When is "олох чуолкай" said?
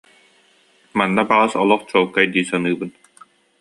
1.61-2.25